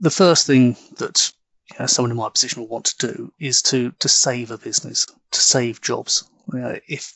the 0.00 0.10
first 0.10 0.46
thing 0.46 0.76
that 0.98 1.32
you 1.70 1.76
know, 1.80 1.86
someone 1.86 2.10
in 2.10 2.16
my 2.16 2.28
position 2.28 2.62
will 2.62 2.68
want 2.68 2.86
to 2.86 3.14
do 3.14 3.32
is 3.38 3.62
to 3.62 3.92
to 3.98 4.08
save 4.08 4.50
a 4.50 4.58
business, 4.58 5.06
to 5.32 5.40
save 5.40 5.80
jobs. 5.80 6.28
You 6.52 6.60
know, 6.60 6.78
if 6.88 7.14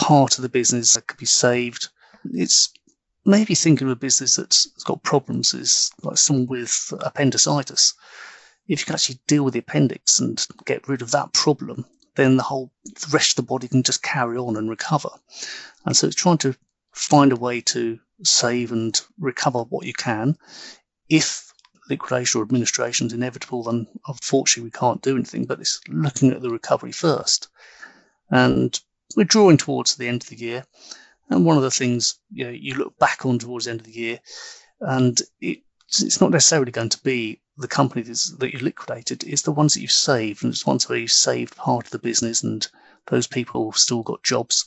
part 0.00 0.38
of 0.38 0.42
the 0.42 0.48
business 0.48 0.96
could 1.06 1.18
be 1.18 1.26
saved. 1.26 1.88
It's 2.32 2.72
maybe 3.24 3.54
thinking 3.54 3.86
of 3.86 3.92
a 3.92 3.96
business 3.96 4.36
that's 4.36 4.66
got 4.84 5.02
problems 5.02 5.54
is 5.54 5.90
like 6.02 6.18
someone 6.18 6.46
with 6.46 6.92
appendicitis. 7.00 7.94
If 8.68 8.80
you 8.80 8.86
can 8.86 8.94
actually 8.94 9.18
deal 9.26 9.44
with 9.44 9.54
the 9.54 9.60
appendix 9.60 10.20
and 10.20 10.46
get 10.64 10.88
rid 10.88 11.02
of 11.02 11.10
that 11.10 11.32
problem, 11.32 11.84
then 12.16 12.36
the 12.36 12.42
whole 12.42 12.70
the 12.84 13.08
rest 13.12 13.32
of 13.32 13.36
the 13.36 13.48
body 13.48 13.68
can 13.68 13.82
just 13.82 14.02
carry 14.02 14.36
on 14.36 14.56
and 14.56 14.68
recover. 14.68 15.10
And 15.84 15.96
so 15.96 16.06
it's 16.06 16.16
trying 16.16 16.38
to 16.38 16.54
find 16.92 17.32
a 17.32 17.36
way 17.36 17.60
to 17.62 17.98
save 18.22 18.72
and 18.72 19.00
recover 19.18 19.60
what 19.64 19.86
you 19.86 19.92
can. 19.92 20.36
If 21.08 21.52
liquidation 21.88 22.40
or 22.40 22.44
administration 22.44 23.08
is 23.08 23.12
inevitable, 23.12 23.64
then 23.64 23.86
unfortunately 24.06 24.68
we 24.68 24.78
can't 24.78 25.02
do 25.02 25.16
anything. 25.16 25.44
But 25.44 25.60
it's 25.60 25.80
looking 25.88 26.30
at 26.30 26.42
the 26.42 26.50
recovery 26.50 26.92
first. 26.92 27.48
And 28.30 28.78
we're 29.16 29.24
drawing 29.24 29.56
towards 29.56 29.96
the 29.96 30.08
end 30.08 30.22
of 30.22 30.28
the 30.28 30.38
year. 30.38 30.64
And 31.30 31.44
one 31.44 31.56
of 31.56 31.62
the 31.62 31.70
things 31.70 32.18
you 32.30 32.44
know 32.44 32.50
you 32.50 32.74
look 32.74 32.98
back 32.98 33.24
on 33.24 33.38
towards 33.38 33.64
the 33.64 33.70
end 33.70 33.80
of 33.80 33.86
the 33.86 33.92
year, 33.92 34.18
and 34.80 35.20
it, 35.40 35.60
it's 35.88 36.20
not 36.20 36.30
necessarily 36.30 36.72
going 36.72 36.88
to 36.90 37.02
be 37.02 37.40
the 37.56 37.68
companies 37.68 38.34
that 38.38 38.52
you 38.52 38.58
liquidated. 38.60 39.24
It's 39.24 39.42
the 39.42 39.52
ones 39.52 39.74
that 39.74 39.80
you've 39.80 39.90
saved, 39.90 40.42
and 40.42 40.52
it's 40.52 40.66
ones 40.66 40.88
where 40.88 40.98
you've 40.98 41.12
saved 41.12 41.56
part 41.56 41.86
of 41.86 41.90
the 41.90 41.98
business, 41.98 42.42
and 42.42 42.66
those 43.06 43.26
people 43.26 43.72
still 43.72 44.02
got 44.02 44.22
jobs. 44.22 44.66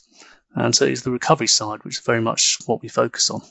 And 0.54 0.74
so 0.74 0.84
it's 0.84 1.02
the 1.02 1.10
recovery 1.10 1.48
side, 1.48 1.82
which 1.84 1.98
is 1.98 2.04
very 2.04 2.20
much 2.20 2.58
what 2.66 2.80
we 2.80 2.88
focus 2.88 3.30
on. 3.30 3.42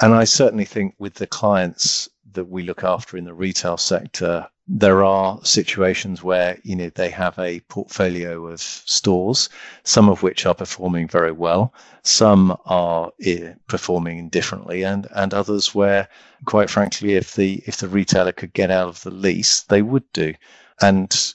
And 0.00 0.14
I 0.14 0.24
certainly 0.24 0.64
think 0.64 0.94
with 0.98 1.14
the 1.14 1.26
clients 1.26 2.08
that 2.34 2.48
we 2.48 2.62
look 2.62 2.84
after 2.84 3.16
in 3.16 3.24
the 3.24 3.34
retail 3.34 3.76
sector, 3.76 4.48
there 4.66 5.04
are 5.04 5.38
situations 5.44 6.22
where 6.22 6.58
you 6.62 6.74
know 6.74 6.90
they 6.90 7.10
have 7.10 7.38
a 7.38 7.60
portfolio 7.60 8.46
of 8.46 8.60
stores, 8.60 9.48
some 9.82 10.08
of 10.08 10.22
which 10.22 10.46
are 10.46 10.54
performing 10.54 11.06
very 11.08 11.32
well, 11.32 11.74
some 12.02 12.56
are 12.64 13.12
eh, 13.22 13.54
performing 13.68 14.28
differently, 14.28 14.82
and 14.82 15.06
and 15.14 15.34
others 15.34 15.74
where, 15.74 16.08
quite 16.46 16.70
frankly, 16.70 17.14
if 17.14 17.34
the 17.34 17.62
if 17.66 17.76
the 17.78 17.88
retailer 17.88 18.32
could 18.32 18.52
get 18.52 18.70
out 18.70 18.88
of 18.88 19.02
the 19.02 19.10
lease, 19.10 19.62
they 19.62 19.82
would 19.82 20.10
do, 20.12 20.34
and 20.80 21.34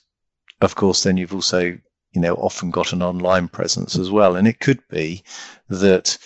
of 0.62 0.76
course, 0.76 1.04
then 1.04 1.18
you've 1.18 1.34
also 1.34 1.78
you 2.12 2.22
know 2.22 2.36
often 2.36 2.72
got 2.72 2.94
an 2.94 3.04
online 3.04 3.48
presence 3.48 3.96
as 3.96 4.10
well, 4.10 4.36
and 4.36 4.48
it 4.48 4.60
could 4.60 4.82
be 4.90 5.24
that 5.70 6.18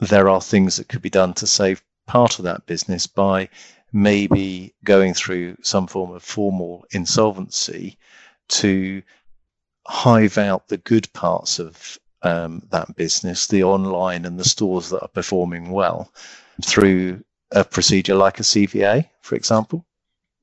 there 0.00 0.28
are 0.28 0.42
things 0.42 0.76
that 0.76 0.88
could 0.88 1.02
be 1.02 1.10
done 1.10 1.32
to 1.34 1.46
save 1.46 1.82
part 2.06 2.38
of 2.38 2.44
that 2.44 2.66
business 2.66 3.06
by 3.06 3.48
maybe 3.96 4.74
going 4.84 5.14
through 5.14 5.56
some 5.62 5.86
form 5.86 6.10
of 6.10 6.22
formal 6.22 6.84
insolvency 6.90 7.96
to 8.46 9.02
hive 9.86 10.36
out 10.36 10.68
the 10.68 10.76
good 10.76 11.10
parts 11.14 11.58
of 11.58 11.98
um, 12.20 12.62
that 12.70 12.94
business, 12.94 13.46
the 13.46 13.62
online 13.62 14.26
and 14.26 14.38
the 14.38 14.44
stores 14.44 14.90
that 14.90 15.00
are 15.00 15.08
performing 15.08 15.70
well, 15.70 16.12
through 16.62 17.24
a 17.52 17.64
procedure 17.64 18.14
like 18.14 18.38
a 18.38 18.42
CVA, 18.42 19.08
for 19.22 19.34
example? 19.34 19.86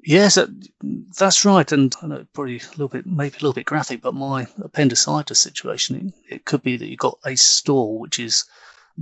Yes, 0.03 0.39
that's 1.19 1.45
right. 1.45 1.71
And 1.71 1.95
I 2.01 2.07
know 2.07 2.25
probably 2.33 2.57
a 2.57 2.69
little 2.71 2.87
bit, 2.87 3.05
maybe 3.05 3.35
a 3.35 3.43
little 3.43 3.53
bit 3.53 3.65
graphic, 3.65 4.01
but 4.01 4.15
my 4.15 4.47
appendicitis 4.63 5.39
situation, 5.39 6.13
it, 6.27 6.35
it 6.35 6.45
could 6.45 6.63
be 6.63 6.75
that 6.75 6.87
you've 6.87 6.97
got 6.97 7.19
a 7.23 7.35
store 7.35 7.99
which 7.99 8.17
is 8.17 8.45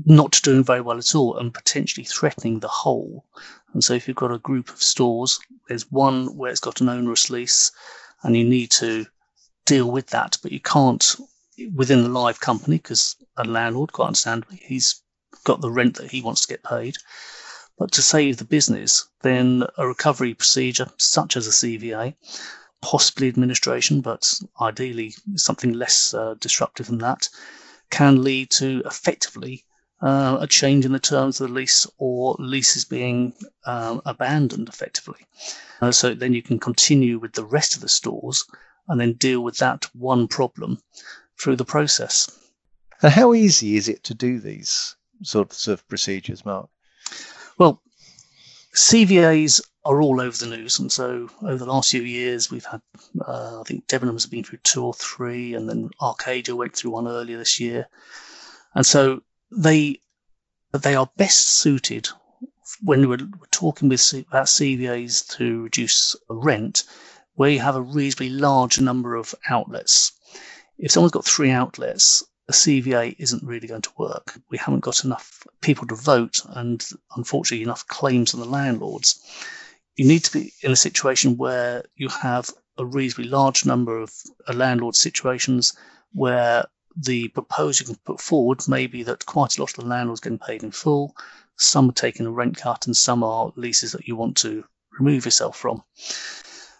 not 0.05 0.39
doing 0.43 0.63
very 0.63 0.81
well 0.81 0.97
at 0.97 1.15
all 1.15 1.37
and 1.37 1.53
potentially 1.53 2.05
threatening 2.05 2.59
the 2.59 2.67
whole. 2.67 3.25
And 3.73 3.83
so 3.83 3.93
if 3.93 4.07
you've 4.07 4.17
got 4.17 4.31
a 4.31 4.39
group 4.39 4.69
of 4.69 4.81
stores, 4.81 5.39
there's 5.67 5.91
one 5.91 6.35
where 6.35 6.51
it's 6.51 6.59
got 6.59 6.81
an 6.81 6.89
onerous 6.89 7.29
lease 7.29 7.71
and 8.23 8.35
you 8.35 8.43
need 8.43 8.71
to 8.71 9.05
deal 9.65 9.89
with 9.89 10.07
that, 10.07 10.37
but 10.41 10.51
you 10.51 10.59
can't 10.59 11.15
within 11.73 12.03
the 12.03 12.09
live 12.09 12.39
company 12.39 12.77
because 12.77 13.15
a 13.37 13.43
landlord, 13.43 13.91
quite 13.91 14.07
understandably, 14.07 14.61
he's 14.63 15.01
got 15.43 15.61
the 15.61 15.71
rent 15.71 15.97
that 15.97 16.11
he 16.11 16.21
wants 16.21 16.41
to 16.41 16.47
get 16.47 16.63
paid. 16.63 16.95
But 17.77 17.91
to 17.93 18.01
save 18.01 18.37
the 18.37 18.45
business, 18.45 19.07
then 19.21 19.63
a 19.77 19.87
recovery 19.87 20.33
procedure 20.33 20.91
such 20.97 21.37
as 21.37 21.47
a 21.47 21.51
CVA, 21.51 22.15
possibly 22.81 23.27
administration, 23.27 24.01
but 24.01 24.39
ideally 24.59 25.15
something 25.35 25.73
less 25.73 26.13
uh, 26.13 26.35
disruptive 26.39 26.87
than 26.87 26.99
that, 26.99 27.29
can 27.89 28.23
lead 28.23 28.49
to 28.51 28.83
effectively 28.85 29.65
uh, 30.01 30.37
a 30.41 30.47
change 30.47 30.85
in 30.85 30.91
the 30.91 30.99
terms 30.99 31.39
of 31.39 31.49
the 31.49 31.53
lease 31.53 31.87
or 31.97 32.35
leases 32.39 32.85
being 32.85 33.33
um, 33.65 34.01
abandoned 34.05 34.67
effectively. 34.67 35.25
Uh, 35.81 35.91
so 35.91 36.13
then 36.13 36.33
you 36.33 36.41
can 36.41 36.59
continue 36.59 37.19
with 37.19 37.33
the 37.33 37.45
rest 37.45 37.75
of 37.75 37.81
the 37.81 37.89
stores 37.89 38.45
and 38.87 38.99
then 38.99 39.13
deal 39.13 39.41
with 39.41 39.57
that 39.57 39.85
one 39.95 40.27
problem 40.27 40.81
through 41.39 41.55
the 41.55 41.65
process. 41.65 42.29
And 43.01 43.11
how 43.11 43.33
easy 43.33 43.77
is 43.77 43.87
it 43.87 44.03
to 44.05 44.13
do 44.13 44.39
these 44.39 44.95
sorts 45.23 45.67
of 45.67 45.87
procedures, 45.87 46.45
Mark? 46.45 46.69
Well, 47.57 47.81
CVAs 48.75 49.61
are 49.83 50.01
all 50.01 50.21
over 50.21 50.37
the 50.37 50.55
news, 50.55 50.79
and 50.79 50.91
so 50.91 51.29
over 51.41 51.57
the 51.57 51.71
last 51.71 51.91
few 51.91 52.03
years, 52.03 52.51
we've 52.51 52.65
had 52.65 52.81
uh, 53.27 53.59
I 53.59 53.63
think 53.65 53.87
Debenhams 53.87 54.23
have 54.23 54.31
been 54.31 54.43
through 54.43 54.59
two 54.63 54.83
or 54.83 54.93
three, 54.93 55.55
and 55.55 55.67
then 55.67 55.89
Arcadia 55.99 56.55
went 56.55 56.75
through 56.75 56.91
one 56.91 57.07
earlier 57.07 57.37
this 57.37 57.59
year, 57.59 57.87
and 58.75 58.85
so 58.85 59.21
they 59.51 59.99
they 60.71 60.95
are 60.95 61.09
best 61.17 61.47
suited 61.47 62.07
when 62.81 63.09
we're 63.09 63.27
talking 63.51 63.89
with 63.89 64.13
about 64.13 64.45
CVAs 64.45 65.27
to 65.37 65.63
reduce 65.63 66.15
rent, 66.29 66.83
where 67.35 67.49
you 67.49 67.59
have 67.59 67.75
a 67.75 67.81
reasonably 67.81 68.29
large 68.29 68.79
number 68.79 69.15
of 69.15 69.35
outlets. 69.49 70.13
If 70.77 70.91
someone's 70.91 71.11
got 71.11 71.25
three 71.25 71.51
outlets, 71.51 72.23
a 72.47 72.53
CVA 72.53 73.15
isn't 73.19 73.43
really 73.43 73.67
going 73.67 73.81
to 73.81 73.91
work. 73.97 74.39
We 74.49 74.57
haven't 74.57 74.79
got 74.79 75.03
enough 75.03 75.45
people 75.59 75.85
to 75.87 75.95
vote, 75.95 76.39
and 76.45 76.85
unfortunately, 77.15 77.63
enough 77.63 77.85
claims 77.87 78.33
on 78.33 78.39
the 78.39 78.45
landlords. 78.45 79.21
You 79.95 80.07
need 80.07 80.23
to 80.23 80.31
be 80.31 80.53
in 80.61 80.71
a 80.71 80.77
situation 80.77 81.37
where 81.37 81.83
you 81.95 82.07
have 82.07 82.49
a 82.77 82.85
reasonably 82.85 83.29
large 83.29 83.65
number 83.65 83.99
of 83.99 84.13
landlord 84.53 84.95
situations 84.95 85.73
where 86.13 86.65
the 86.95 87.27
proposal 87.29 87.83
you 87.83 87.93
can 87.93 88.01
put 88.03 88.21
forward 88.21 88.67
may 88.67 88.87
be 88.87 89.03
that 89.03 89.25
quite 89.25 89.57
a 89.57 89.61
lot 89.61 89.77
of 89.77 89.83
the 89.83 89.89
landlords 89.89 90.21
getting 90.21 90.39
paid 90.39 90.63
in 90.63 90.71
full, 90.71 91.15
some 91.57 91.89
are 91.89 91.93
taking 91.93 92.25
a 92.25 92.31
rent 92.31 92.57
cut, 92.57 92.85
and 92.87 92.97
some 92.97 93.23
are 93.23 93.53
leases 93.55 93.91
that 93.91 94.07
you 94.07 94.15
want 94.15 94.37
to 94.37 94.63
remove 94.97 95.25
yourself 95.25 95.57
from. 95.57 95.83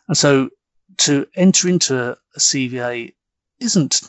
And 0.08 0.18
so 0.18 0.50
to 0.98 1.28
enter 1.36 1.70
into 1.70 2.12
a 2.36 2.40
CVA 2.40 3.14
isn't, 3.60 4.02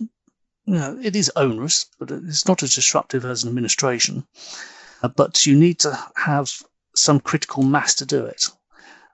you 0.64 0.74
know, 0.74 0.98
it 1.00 1.14
is 1.14 1.30
onerous, 1.36 1.86
but 1.98 2.10
it's 2.10 2.48
not 2.48 2.62
as 2.62 2.74
disruptive 2.74 3.24
as 3.24 3.42
an 3.42 3.50
administration. 3.50 4.26
Uh, 5.02 5.08
but 5.08 5.46
you 5.46 5.56
need 5.56 5.78
to 5.80 5.98
have 6.16 6.50
some 6.94 7.20
critical 7.20 7.62
mass 7.62 7.94
to 7.96 8.06
do 8.06 8.24
it. 8.24 8.48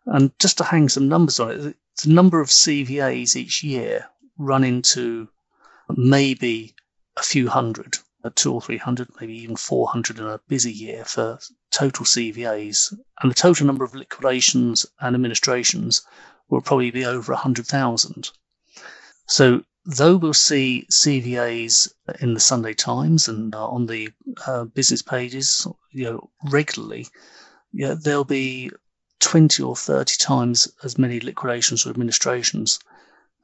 And 0.06 0.30
just 0.38 0.58
to 0.58 0.64
hang 0.64 0.88
some 0.88 1.08
numbers 1.08 1.40
on 1.40 1.50
it, 1.50 1.76
the 2.02 2.10
number 2.10 2.40
of 2.40 2.48
CVAs 2.48 3.36
each 3.36 3.62
year 3.62 4.06
run 4.38 4.64
into 4.64 5.28
maybe 5.96 6.74
a 7.16 7.22
few 7.22 7.48
hundred, 7.48 7.96
two 8.34 8.52
or 8.52 8.60
three 8.60 8.76
hundred, 8.76 9.08
maybe 9.20 9.34
even 9.38 9.56
400 9.56 10.18
in 10.18 10.26
a 10.26 10.40
busy 10.48 10.72
year 10.72 11.04
for 11.04 11.38
total 11.70 12.04
CVAs. 12.04 12.92
And 13.22 13.30
the 13.30 13.34
total 13.34 13.66
number 13.66 13.84
of 13.84 13.94
liquidations 13.94 14.86
and 15.00 15.14
administrations 15.14 16.02
will 16.48 16.60
probably 16.60 16.90
be 16.90 17.04
over 17.04 17.32
100,000. 17.32 18.30
So, 19.26 19.62
though 19.84 20.16
we'll 20.16 20.34
see 20.34 20.86
CVAs 20.90 21.92
in 22.20 22.34
the 22.34 22.40
Sunday 22.40 22.74
Times 22.74 23.28
and 23.28 23.54
uh, 23.54 23.68
on 23.68 23.86
the 23.86 24.10
uh, 24.46 24.64
business 24.64 25.02
pages, 25.02 25.66
you 25.92 26.04
know, 26.04 26.30
regularly, 26.50 27.06
yeah, 27.72 27.94
there'll 27.94 28.24
be 28.24 28.70
20 29.20 29.62
or 29.62 29.76
30 29.76 30.16
times 30.16 30.68
as 30.82 30.98
many 30.98 31.20
liquidations 31.20 31.86
or 31.86 31.90
administrations 31.90 32.78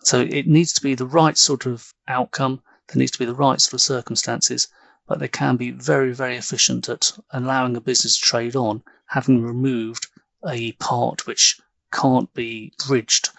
so 0.04 0.20
it 0.20 0.46
needs 0.46 0.72
to 0.74 0.82
be 0.82 0.94
the 0.94 1.06
right 1.06 1.36
sort 1.36 1.66
of 1.66 1.92
outcome. 2.08 2.62
There 2.88 2.98
needs 2.98 3.12
to 3.12 3.18
be 3.18 3.24
the 3.24 3.34
right 3.34 3.60
sort 3.60 3.74
of 3.74 3.80
circumstances, 3.80 4.68
but 5.06 5.18
they 5.18 5.28
can 5.28 5.56
be 5.56 5.70
very, 5.70 6.12
very 6.12 6.36
efficient 6.36 6.88
at 6.88 7.12
allowing 7.30 7.76
a 7.76 7.80
business 7.80 8.18
to 8.18 8.22
trade 8.22 8.56
on, 8.56 8.82
having 9.06 9.42
removed 9.42 10.06
a 10.46 10.72
part 10.72 11.26
which 11.26 11.60
can't 11.92 12.32
be 12.34 12.72
bridged 12.86 13.30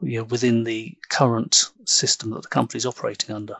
you 0.00 0.18
know, 0.18 0.24
within 0.24 0.64
the 0.64 0.96
current 1.08 1.70
system 1.84 2.30
that 2.30 2.42
the 2.42 2.48
company 2.48 2.78
is 2.78 2.86
operating 2.86 3.34
under. 3.34 3.56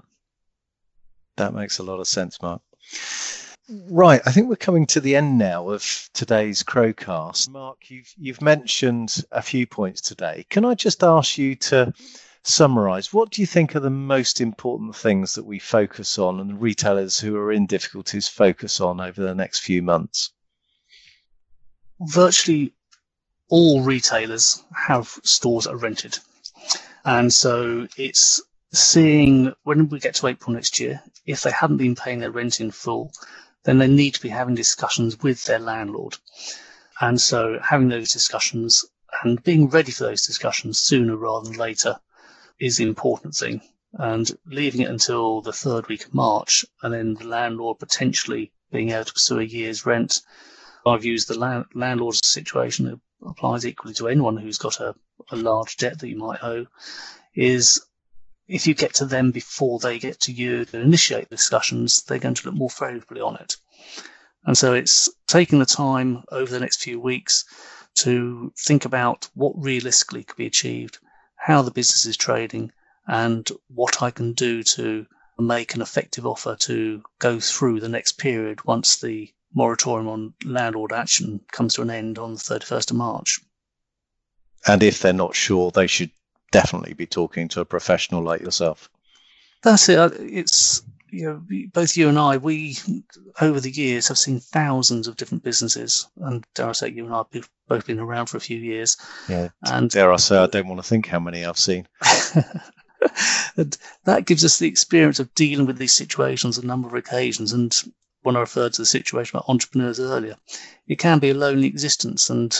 That 1.36 1.54
makes 1.54 1.78
a 1.78 1.82
lot 1.82 2.00
of 2.00 2.06
sense, 2.06 2.40
Mark. 2.40 2.62
Right, 3.68 4.20
I 4.26 4.30
think 4.30 4.48
we're 4.48 4.56
coming 4.56 4.86
to 4.88 5.00
the 5.00 5.16
end 5.16 5.38
now 5.38 5.70
of 5.70 6.10
today's 6.12 6.62
Crowecast. 6.62 7.48
Mark, 7.48 7.90
you've 7.90 8.12
you've 8.18 8.42
mentioned 8.42 9.24
a 9.32 9.40
few 9.40 9.66
points 9.66 10.02
today. 10.02 10.44
Can 10.50 10.66
I 10.66 10.74
just 10.74 11.02
ask 11.02 11.38
you 11.38 11.56
to 11.56 11.92
summarize, 12.46 13.12
what 13.12 13.30
do 13.30 13.40
you 13.40 13.46
think 13.46 13.74
are 13.74 13.80
the 13.80 13.90
most 13.90 14.40
important 14.40 14.94
things 14.94 15.34
that 15.34 15.44
we 15.44 15.58
focus 15.58 16.18
on 16.18 16.40
and 16.40 16.50
the 16.50 16.54
retailers 16.54 17.18
who 17.18 17.36
are 17.36 17.50
in 17.50 17.66
difficulties 17.66 18.28
focus 18.28 18.80
on 18.80 19.00
over 19.00 19.22
the 19.22 19.34
next 19.34 19.60
few 19.60 19.82
months? 19.82 20.30
Virtually 22.00 22.74
all 23.48 23.82
retailers 23.82 24.62
have 24.74 25.08
stores 25.22 25.64
that 25.64 25.72
are 25.72 25.78
rented. 25.78 26.18
And 27.04 27.32
so 27.32 27.88
it's 27.96 28.42
seeing 28.72 29.52
when 29.62 29.88
we 29.88 30.00
get 30.00 30.14
to 30.16 30.26
April 30.26 30.52
next 30.52 30.80
year, 30.80 31.02
if 31.24 31.42
they 31.42 31.50
haven't 31.50 31.78
been 31.78 31.94
paying 31.94 32.18
their 32.18 32.30
rent 32.30 32.60
in 32.60 32.70
full, 32.70 33.12
then 33.64 33.78
they 33.78 33.88
need 33.88 34.14
to 34.14 34.22
be 34.22 34.28
having 34.28 34.54
discussions 34.54 35.22
with 35.22 35.44
their 35.44 35.58
landlord. 35.58 36.16
And 37.00 37.20
so 37.20 37.58
having 37.62 37.88
those 37.88 38.12
discussions 38.12 38.84
and 39.22 39.42
being 39.42 39.68
ready 39.68 39.92
for 39.92 40.04
those 40.04 40.26
discussions 40.26 40.78
sooner 40.78 41.16
rather 41.16 41.48
than 41.48 41.58
later 41.58 41.98
is 42.58 42.76
the 42.76 42.84
important 42.84 43.34
thing. 43.34 43.60
And 43.92 44.30
leaving 44.46 44.80
it 44.80 44.90
until 44.90 45.40
the 45.40 45.52
third 45.52 45.86
week 45.88 46.06
of 46.06 46.14
March 46.14 46.64
and 46.82 46.92
then 46.92 47.14
the 47.14 47.26
landlord 47.26 47.78
potentially 47.78 48.52
being 48.72 48.90
able 48.90 49.04
to 49.04 49.12
pursue 49.12 49.38
a 49.38 49.44
year's 49.44 49.86
rent. 49.86 50.20
I've 50.84 51.04
used 51.04 51.28
the 51.28 51.38
land, 51.38 51.66
landlord's 51.74 52.26
situation, 52.26 52.88
it 52.88 52.98
applies 53.24 53.64
equally 53.64 53.94
to 53.94 54.08
anyone 54.08 54.36
who's 54.36 54.58
got 54.58 54.80
a, 54.80 54.94
a 55.30 55.36
large 55.36 55.76
debt 55.76 56.00
that 56.00 56.08
you 56.08 56.16
might 56.16 56.42
owe, 56.42 56.66
is 57.34 57.80
if 58.48 58.66
you 58.66 58.74
get 58.74 58.94
to 58.94 59.06
them 59.06 59.30
before 59.30 59.78
they 59.78 59.98
get 59.98 60.20
to 60.20 60.32
you 60.32 60.64
to 60.64 60.80
initiate 60.80 61.30
discussions, 61.30 62.02
they're 62.02 62.18
going 62.18 62.34
to 62.34 62.46
look 62.46 62.54
more 62.54 62.70
favourably 62.70 63.20
on 63.20 63.36
it. 63.36 63.56
And 64.44 64.58
so 64.58 64.74
it's 64.74 65.08
taking 65.26 65.58
the 65.58 65.66
time 65.66 66.22
over 66.30 66.50
the 66.50 66.60
next 66.60 66.82
few 66.82 67.00
weeks 67.00 67.44
to 67.94 68.52
think 68.58 68.84
about 68.84 69.28
what 69.34 69.54
realistically 69.56 70.24
could 70.24 70.36
be 70.36 70.46
achieved, 70.46 70.98
how 71.44 71.60
the 71.60 71.70
business 71.70 72.06
is 72.06 72.16
trading, 72.16 72.72
and 73.06 73.50
what 73.68 74.02
I 74.02 74.10
can 74.10 74.32
do 74.32 74.62
to 74.62 75.06
make 75.38 75.74
an 75.74 75.82
effective 75.82 76.24
offer 76.24 76.56
to 76.60 77.02
go 77.18 77.38
through 77.38 77.80
the 77.80 77.88
next 77.88 78.12
period 78.12 78.64
once 78.64 78.96
the 78.96 79.30
moratorium 79.52 80.08
on 80.08 80.32
landlord 80.42 80.90
action 80.92 81.40
comes 81.52 81.74
to 81.74 81.82
an 81.82 81.90
end 81.90 82.18
on 82.18 82.32
the 82.32 82.40
31st 82.40 82.92
of 82.92 82.96
March. 82.96 83.40
And 84.66 84.82
if 84.82 85.00
they're 85.00 85.12
not 85.12 85.34
sure, 85.34 85.70
they 85.70 85.86
should 85.86 86.10
definitely 86.50 86.94
be 86.94 87.04
talking 87.06 87.48
to 87.48 87.60
a 87.60 87.66
professional 87.66 88.22
like 88.22 88.40
yourself. 88.40 88.88
That's 89.62 89.86
it. 89.90 90.12
It's 90.18 90.82
you 91.14 91.26
know, 91.26 91.68
both 91.72 91.96
you 91.96 92.08
and 92.08 92.18
I, 92.18 92.36
we 92.36 92.76
over 93.40 93.60
the 93.60 93.70
years 93.70 94.08
have 94.08 94.18
seen 94.18 94.40
thousands 94.40 95.06
of 95.06 95.16
different 95.16 95.44
businesses, 95.44 96.08
and 96.16 96.44
dare 96.54 96.68
I 96.68 96.72
say, 96.72 96.90
you 96.90 97.04
and 97.04 97.14
I 97.14 97.22
have 97.32 97.48
both 97.68 97.86
been 97.86 98.00
around 98.00 98.26
for 98.26 98.36
a 98.36 98.40
few 98.40 98.58
years. 98.58 98.96
Yeah, 99.28 99.48
and 99.62 99.90
dare 99.90 100.12
I 100.12 100.16
say, 100.16 100.36
I 100.36 100.46
don't 100.46 100.68
want 100.68 100.82
to 100.82 100.88
think 100.88 101.06
how 101.06 101.20
many 101.20 101.44
I've 101.44 101.58
seen. 101.58 101.86
and 103.56 103.76
that 104.04 104.26
gives 104.26 104.44
us 104.44 104.58
the 104.58 104.68
experience 104.68 105.20
of 105.20 105.34
dealing 105.34 105.66
with 105.66 105.78
these 105.78 105.94
situations 105.94 106.58
a 106.58 106.66
number 106.66 106.88
of 106.88 106.94
occasions. 106.94 107.52
And 107.52 107.74
when 108.22 108.36
I 108.36 108.40
referred 108.40 108.72
to 108.74 108.82
the 108.82 108.86
situation 108.86 109.36
about 109.36 109.48
entrepreneurs 109.48 110.00
earlier, 110.00 110.36
it 110.88 110.98
can 110.98 111.20
be 111.20 111.30
a 111.30 111.34
lonely 111.34 111.68
existence, 111.68 112.28
and 112.28 112.56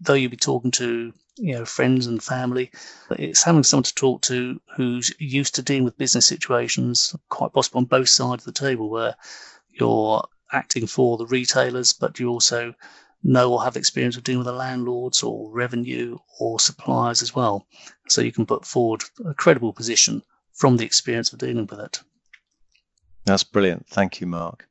though 0.00 0.14
you'll 0.14 0.30
be 0.30 0.36
talking 0.36 0.70
to 0.70 1.12
you 1.36 1.54
know 1.54 1.64
friends 1.64 2.06
and 2.06 2.22
family 2.22 2.70
it's 3.10 3.42
having 3.42 3.62
someone 3.62 3.84
to 3.84 3.94
talk 3.94 4.20
to 4.20 4.60
who's 4.76 5.14
used 5.18 5.54
to 5.54 5.62
dealing 5.62 5.84
with 5.84 5.96
business 5.96 6.26
situations 6.26 7.16
quite 7.30 7.52
possible 7.52 7.78
on 7.78 7.84
both 7.86 8.08
sides 8.08 8.46
of 8.46 8.54
the 8.54 8.60
table 8.60 8.90
where 8.90 9.14
you're 9.70 10.22
acting 10.52 10.86
for 10.86 11.16
the 11.16 11.26
retailers 11.26 11.92
but 11.94 12.18
you 12.20 12.28
also 12.28 12.74
know 13.22 13.52
or 13.52 13.62
have 13.62 13.76
experience 13.76 14.16
of 14.16 14.24
dealing 14.24 14.40
with 14.40 14.46
the 14.46 14.52
landlords 14.52 15.22
or 15.22 15.50
revenue 15.52 16.18
or 16.40 16.58
suppliers 16.58 17.22
as 17.22 17.34
well. 17.34 17.66
So 18.08 18.20
you 18.20 18.32
can 18.32 18.46
put 18.46 18.66
forward 18.66 19.02
a 19.24 19.34
credible 19.34 19.72
position 19.72 20.22
from 20.52 20.76
the 20.76 20.84
experience 20.84 21.32
of 21.32 21.38
dealing 21.38 21.66
with 21.66 21.80
it 21.80 22.02
that's 23.24 23.44
brilliant 23.44 23.86
thank 23.86 24.20
you 24.20 24.26
mark 24.26 24.66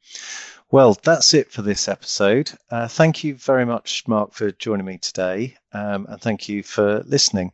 well, 0.72 0.98
that's 1.04 1.34
it 1.34 1.52
for 1.52 1.62
this 1.62 1.90
episode. 1.90 2.50
Uh, 2.70 2.88
thank 2.88 3.26
you 3.26 3.36
very 3.36 3.66
much, 3.66 4.08
Mark, 4.08 4.32
for 4.32 4.52
joining 4.52 4.86
me 4.86 5.00
today, 5.00 5.58
um, 5.74 6.06
and 6.08 6.22
thank 6.22 6.48
you 6.48 6.64
for 6.64 7.04
listening. 7.04 7.52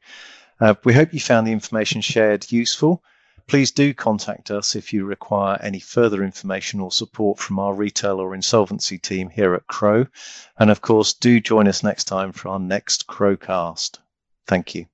Uh, 0.59 0.75
we 0.83 0.93
hope 0.93 1.13
you 1.13 1.19
found 1.19 1.47
the 1.47 1.51
information 1.51 2.01
shared 2.01 2.51
useful. 2.51 3.03
Please 3.47 3.71
do 3.71 3.91
contact 3.95 4.51
us 4.51 4.75
if 4.75 4.93
you 4.93 5.03
require 5.03 5.57
any 5.61 5.79
further 5.79 6.23
information 6.23 6.79
or 6.79 6.91
support 6.91 7.39
from 7.39 7.57
our 7.57 7.73
retail 7.73 8.19
or 8.19 8.35
insolvency 8.35 8.99
team 8.99 9.29
here 9.29 9.55
at 9.55 9.65
Crowe. 9.65 10.05
And 10.59 10.69
of 10.69 10.81
course, 10.81 11.13
do 11.13 11.39
join 11.39 11.67
us 11.67 11.81
next 11.81 12.03
time 12.03 12.33
for 12.33 12.49
our 12.49 12.59
next 12.59 13.07
Crowecast. 13.07 13.97
Thank 14.45 14.75
you. 14.75 14.85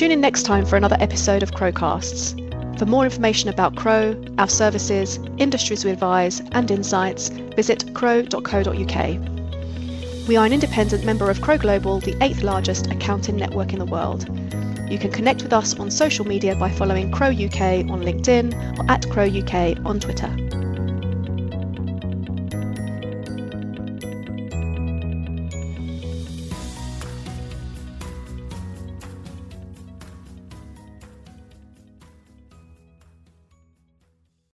Tune 0.00 0.12
in 0.12 0.20
next 0.22 0.44
time 0.44 0.64
for 0.64 0.78
another 0.78 0.96
episode 0.98 1.42
of 1.42 1.50
Crowecasts. 1.52 2.32
For 2.78 2.86
more 2.86 3.04
information 3.04 3.50
about 3.50 3.76
Crowe, 3.76 4.16
our 4.38 4.48
services, 4.48 5.18
industries 5.36 5.84
we 5.84 5.90
advise, 5.90 6.40
and 6.52 6.70
insights, 6.70 7.28
visit 7.28 7.92
crowe.co.uk. 7.92 8.96
We 10.26 10.36
are 10.38 10.46
an 10.46 10.54
independent 10.54 11.04
member 11.04 11.28
of 11.28 11.42
Crowe 11.42 11.58
Global, 11.58 12.00
the 12.00 12.16
eighth 12.24 12.42
largest 12.42 12.86
accounting 12.86 13.36
network 13.36 13.74
in 13.74 13.78
the 13.78 13.84
world. 13.84 14.24
You 14.90 14.98
can 14.98 15.12
connect 15.12 15.42
with 15.42 15.52
us 15.52 15.78
on 15.78 15.90
social 15.90 16.26
media 16.26 16.56
by 16.56 16.70
following 16.70 17.12
Crowe 17.12 17.28
UK 17.28 17.84
on 17.90 18.00
LinkedIn 18.00 18.78
or 18.78 18.90
at 18.90 19.06
Crowe 19.10 19.28
UK 19.28 19.84
on 19.84 20.00
Twitter. 20.00 20.34